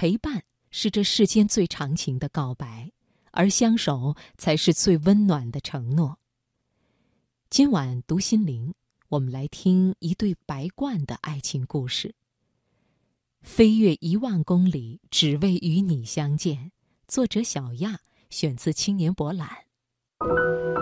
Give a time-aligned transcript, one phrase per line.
[0.00, 2.90] 陪伴是这世间最长情的告白，
[3.32, 6.16] 而相守才是最温暖的承诺。
[7.50, 8.72] 今晚读心灵，
[9.10, 12.14] 我们来听一对白鹳的爱情故事。
[13.42, 16.72] 飞越一万公里，只为与你相见。
[17.06, 19.50] 作者小亚，选自《青年博览》。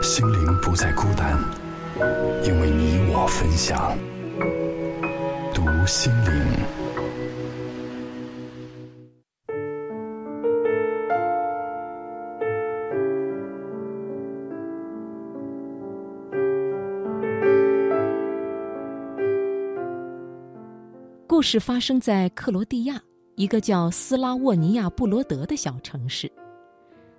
[0.00, 1.36] 心灵不再孤单，
[2.44, 3.98] 因为你我分享。
[5.52, 6.87] 读心灵。
[21.28, 22.98] 故事发生在克罗地亚
[23.36, 26.32] 一个叫斯拉沃尼亚布罗德的小城市，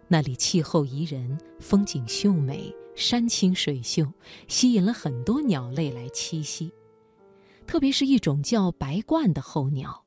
[0.07, 4.03] 那里气候宜人，风景秀美，山清水秀，
[4.47, 6.71] 吸引了很多鸟类来栖息。
[7.67, 10.03] 特别是一种叫白鹳的候鸟，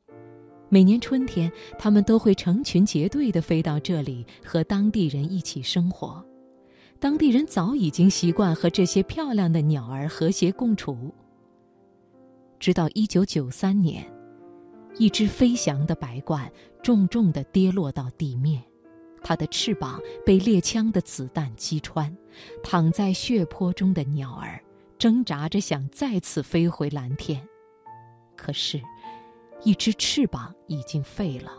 [0.69, 6.21] 每年春天，它们都会成群结队地飞到这里，和当地人一起生活。
[6.99, 11.15] 当地人早已经习惯和这些漂亮的鸟儿和谐共处。
[12.63, 14.07] 直到一九九三年，
[14.97, 16.49] 一只飞翔的白鹳
[16.81, 18.63] 重重地跌落到地面，
[19.21, 22.17] 它的翅膀被猎枪的子弹击穿。
[22.63, 24.63] 躺在血泊中的鸟儿
[24.97, 27.45] 挣扎着想再次飞回蓝天，
[28.37, 28.81] 可是，
[29.65, 31.53] 一只翅膀已经废了。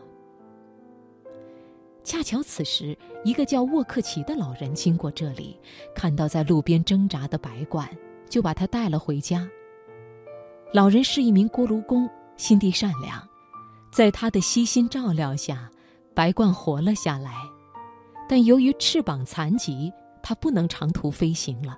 [2.01, 5.59] 恰巧此时，一个叫沃克奇的老人经过这里，
[5.93, 7.89] 看到在路边挣扎的白鹳，
[8.29, 9.45] 就把它带了回家。
[10.73, 13.21] 老人是一名锅炉工，心地善良，
[13.91, 15.69] 在他的悉心照料下，
[16.15, 17.35] 白鹳活了下来。
[18.27, 19.93] 但由于翅膀残疾，
[20.23, 21.77] 它不能长途飞行了。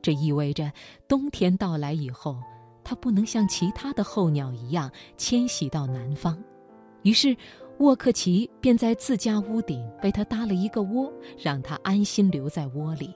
[0.00, 0.72] 这意味着
[1.06, 2.38] 冬天到来以后，
[2.82, 6.42] 它不能像其他的候鸟一样迁徙到南方。
[7.02, 7.36] 于是，
[7.80, 13.14] 沃克奇便在自家屋顶为它搭了一个窝，让它安心留在窝里。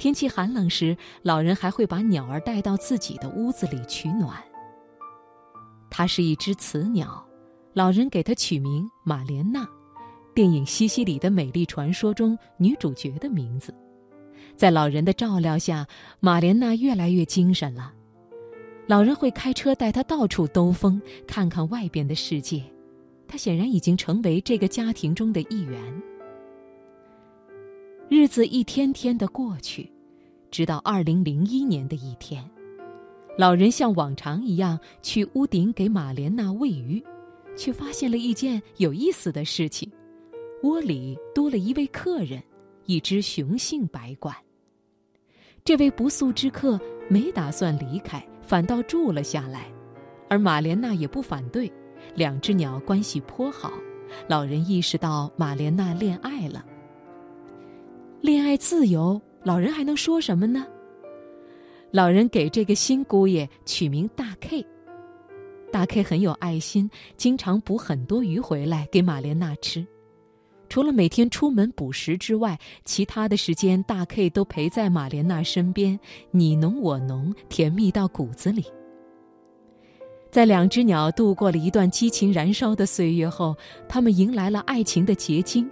[0.00, 4.42] 天气寒冷时，老人还会把鸟儿带到自己的屋子里取暖。
[5.90, 7.22] 它是一只雌鸟，
[7.74, 9.68] 老人给它取名马莲娜，
[10.34, 13.74] 电影《西西里的美丽传说》中女主角的名字。
[14.56, 15.86] 在老人的照料下，
[16.18, 17.92] 马莲娜越来越精神了。
[18.86, 22.62] 老人会开车带它到处兜风，看看外边的世界。
[23.28, 26.02] 它显然已经成为这个家庭中的一员。
[28.08, 29.88] 日子一天天的过去，
[30.50, 32.44] 直到二零零一年的一天，
[33.38, 37.02] 老人像往常一样去屋顶给马莲娜喂鱼，
[37.56, 39.90] 却发现了一件有意思的事情：
[40.62, 42.42] 窝里多了一位客人，
[42.86, 44.34] 一只雄性白鹳。
[45.64, 49.70] 这位不速之客没打算离开，反倒住了下来，
[50.28, 51.70] 而马莲娜也不反对，
[52.14, 53.72] 两只鸟关系颇好。
[54.26, 56.64] 老人意识到马莲娜恋爱了。
[58.20, 60.66] 恋爱自由，老人还能说什么呢？
[61.90, 64.64] 老人给这个新姑爷取名大 K。
[65.72, 69.86] 大 K 很有爱心，经常捕很多鱼回来给玛莲娜吃。
[70.68, 75.98] 除了每天出门捕食之外，其他的时间大 K 都陪在玛莲娜身边，
[76.30, 78.64] 你侬我侬，甜蜜到骨子里。
[80.30, 83.56] 在两只鸟度过了一段激情燃烧的岁月后，
[83.88, 85.68] 他们迎来了爱情的结晶。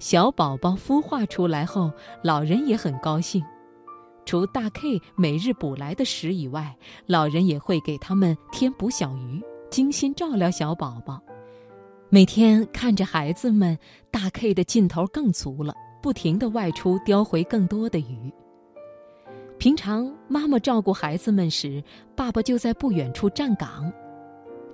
[0.00, 1.92] 小宝宝孵化出来后，
[2.24, 3.44] 老人也很高兴。
[4.24, 6.74] 除大 K 每日捕来的食以外，
[7.04, 11.20] 老人也会给他们添补小鱼，精心照料小宝宝。
[12.08, 13.78] 每天看着孩子们，
[14.10, 18.32] 大 K 的劲头更足了，不停地外出叼回更多的鱼。
[19.58, 21.84] 平常妈妈照顾孩子们时，
[22.16, 23.92] 爸爸就在不远处站岗。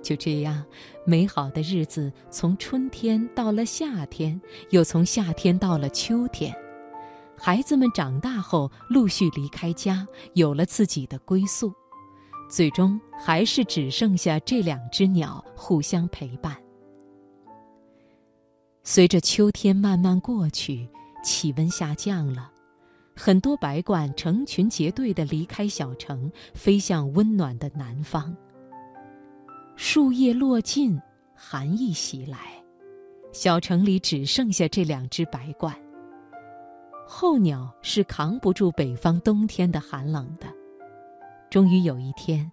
[0.07, 0.63] 就这样，
[1.05, 6.55] 美好的日子从春天到了夏天，又从夏天到了秋天。
[7.37, 11.73] 孩子们长大后，陆续离开家，有了自己的归宿。
[12.49, 16.55] 最终，还是只剩下这两只鸟互相陪伴。
[18.83, 20.87] 随着秋天慢慢过去，
[21.21, 22.49] 气温下降了，
[23.13, 28.33] 很多白鹳成群结队地离开小城，飞向温暖的南方。
[29.79, 30.99] 树叶落尽，
[31.35, 32.39] 寒意袭来，
[33.31, 35.71] 小城里只剩下这两只白鹳。
[37.05, 40.47] 候鸟是扛不住北方冬天的寒冷的。
[41.51, 42.51] 终于有一天，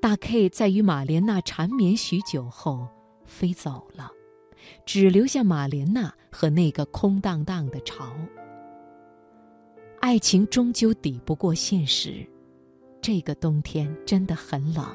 [0.00, 2.88] 大 K 在与玛莲娜缠绵许久后
[3.26, 4.10] 飞走了，
[4.86, 8.16] 只留下玛莲娜和那个空荡荡的巢。
[10.00, 12.26] 爱情终究抵不过现实，
[13.02, 14.86] 这个冬天真的很冷。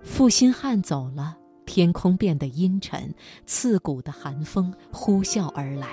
[0.00, 1.36] 负心汉走了，
[1.66, 3.12] 天空变得阴沉，
[3.46, 5.88] 刺骨的寒风呼啸而来。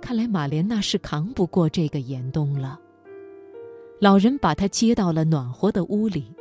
[0.00, 2.78] 看来玛莲娜是扛不过这个严冬了。
[3.98, 6.32] 老人把她接到了暖和的屋里，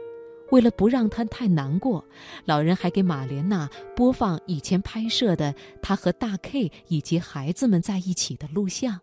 [0.51, 2.03] 为了不让她太难过，
[2.43, 8.99] 老人还给玛莲娜播放以前拍摄的她和大 K 以及孩子们在一起的录像。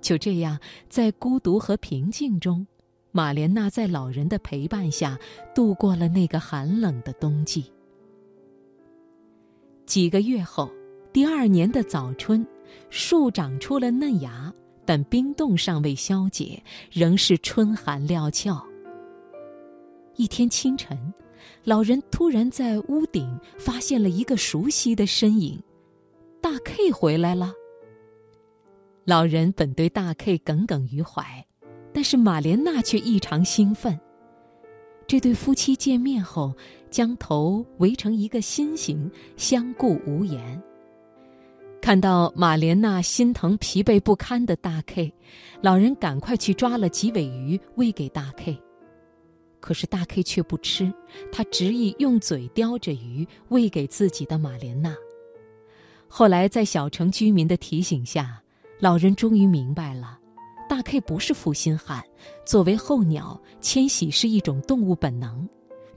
[0.00, 2.66] 就这样，在孤独和平静中。
[3.12, 5.18] 玛莲娜在老人的陪伴下
[5.54, 7.64] 度过了那个寒冷的冬季。
[9.84, 10.70] 几个月后，
[11.12, 12.46] 第二年的早春，
[12.88, 14.52] 树长出了嫩芽，
[14.84, 16.62] 但冰冻尚未消解，
[16.92, 18.64] 仍是春寒料峭。
[20.14, 21.12] 一天清晨，
[21.64, 25.60] 老人突然在屋顶发现了一个熟悉的身影，
[26.40, 27.52] 大 K 回来了。
[29.04, 31.44] 老人本对大 K 耿耿于怀。
[31.92, 33.98] 但是玛莲娜却异常兴奋。
[35.06, 36.54] 这对夫妻见面后，
[36.88, 40.62] 将头围成一个心形，相顾无言。
[41.80, 45.12] 看到玛莲娜心疼、疲惫不堪的大 K，
[45.62, 48.56] 老人赶快去抓了几尾鱼喂给大 K。
[49.58, 50.92] 可是大 K 却不吃，
[51.32, 54.94] 他执意用嘴叼着鱼喂给自己的玛莲娜。
[56.06, 58.40] 后来在小城居民的提醒下，
[58.78, 60.19] 老人终于明白了。
[60.70, 62.00] 大 K 不是负心汉，
[62.46, 65.44] 作为候鸟，迁徙是一种动物本能，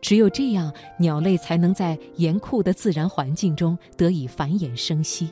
[0.01, 5.31] 只有这样，鸟类才能在严酷的自然环境中得以繁衍生息。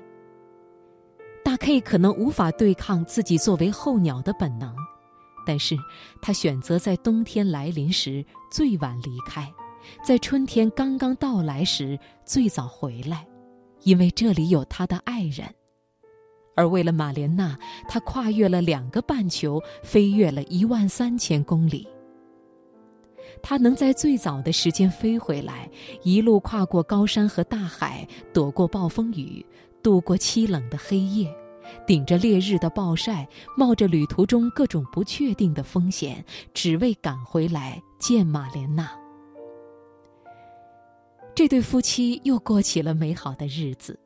[1.44, 4.76] 大 K 可能无法对抗自己作为候鸟的本能，
[5.44, 5.76] 但是
[6.22, 9.52] 他选择在冬天来临时最晚离开，
[10.06, 13.26] 在春天刚刚到来时最早回来，
[13.82, 15.52] 因为这里有他的爱人。
[16.62, 17.58] 而为了玛莲娜，
[17.90, 21.88] 他跨越了两个半球，飞越了一万三千公里。
[23.42, 25.68] 他能在最早的时间飞回来，
[26.04, 29.44] 一路跨过高山和大海，躲过暴风雨，
[29.82, 31.34] 度过凄冷的黑夜，
[31.88, 36.24] 顶着烈日的暴晒，冒着旅途中各种不确定的风险，
[36.54, 38.88] 只为赶回来见玛莲娜。
[41.34, 43.98] 这对夫妻又过起了美好的日子。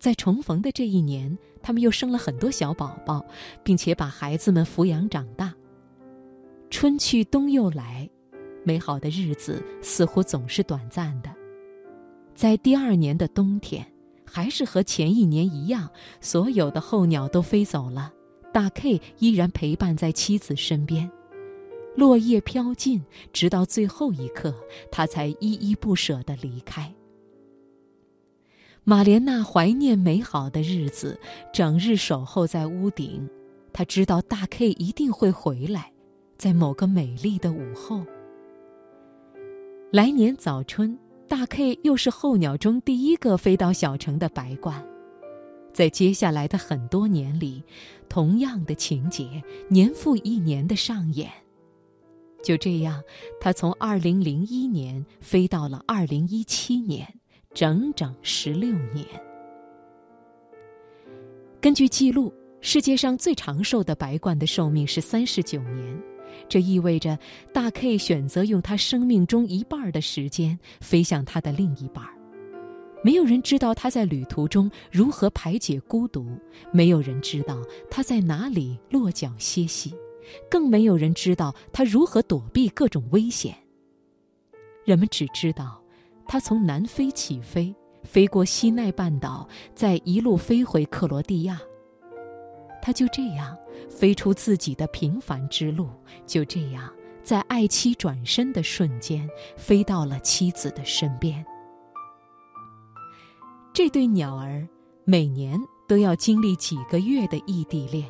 [0.00, 3.22] 在重逢的这一年，他们又生了很多小宝宝，
[3.62, 5.54] 并且把孩子们抚养长大。
[6.70, 8.08] 春去冬又来，
[8.64, 11.30] 美好的日子似乎总是短暂的。
[12.34, 13.86] 在第二年的冬天，
[14.24, 15.90] 还是和前一年一样，
[16.22, 18.10] 所有的候鸟都飞走了，
[18.54, 21.10] 大 K 依然陪伴在妻子身边。
[21.94, 23.04] 落叶飘尽，
[23.34, 24.54] 直到最后一刻，
[24.90, 26.90] 他才依依不舍地离开。
[28.90, 31.16] 玛莲娜怀念美好的日子，
[31.52, 33.30] 整日守候在屋顶。
[33.72, 35.92] 她知道大 K 一定会回来，
[36.36, 38.04] 在某个美丽的午后。
[39.92, 40.98] 来年早春，
[41.28, 44.84] 大 K 又是候鸟中第一个飞到小城的白鹳。
[45.72, 47.62] 在接下来的很多年里，
[48.08, 51.30] 同样的情节年复一年的上演。
[52.42, 53.04] 就这样，
[53.40, 57.19] 他从2001年飞到了2017年。
[57.52, 59.04] 整整十六年。
[61.60, 66.02] 根据记录，世界上最长寿的白鹳的寿命是三十九年，
[66.48, 67.18] 这意味着
[67.52, 72.04] 大 K 选择用他生命中一半的时间飞向他的另一半。
[73.02, 76.38] 没有人知道他在旅途中如何排解孤独，
[76.70, 77.60] 没有人知道
[77.90, 79.92] 他在哪里落脚歇息，
[80.48, 83.56] 更没有人知道他如何躲避各种危险。
[84.84, 85.79] 人们只知道。
[86.32, 91.60] 他从南非起飞，飞过西奈半岛，再一路飞回克罗地亚。
[92.80, 93.58] 他就这样
[93.88, 95.88] 飞出自己的平凡之路，
[96.26, 96.88] 就这样
[97.24, 101.44] 在爱妻转身的瞬间，飞到了妻子的身边。
[103.72, 104.64] 这对鸟儿
[105.04, 108.08] 每年都要经历几个月的异地恋，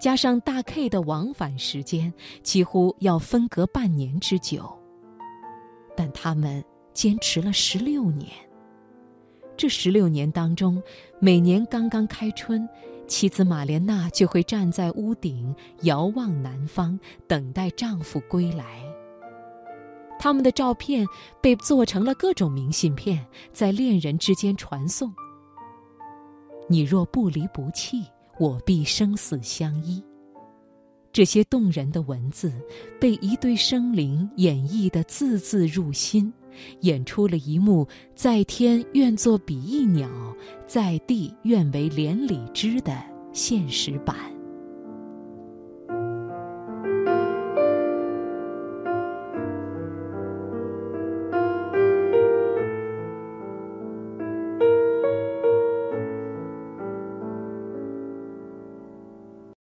[0.00, 4.72] 加上大 K 的往返时间，几乎要分隔半年之久。
[5.96, 6.64] 但他们。
[6.92, 8.30] 坚持了十六年。
[9.56, 10.82] 这十六年当中，
[11.20, 12.68] 每年刚刚开春，
[13.06, 18.82] 妻子玛莲娜就会站在屋顶遥望南方，等待丈夫归来。
[20.18, 21.06] 他们的照片
[21.40, 25.12] 被做成了各种明信片，在恋人之间传送。
[26.68, 28.04] 你若不离不弃，
[28.38, 30.02] 我必生死相依。
[31.12, 32.52] 这些动人的文字，
[32.98, 36.32] 被一对生灵演绎的字字入心。
[36.80, 40.08] 演出了一幕在天愿作比翼鸟，
[40.66, 44.16] 在地愿为连理枝的现实版。